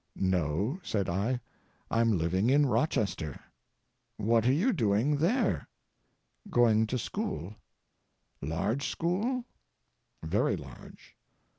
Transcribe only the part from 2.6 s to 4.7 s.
Rochester." "What are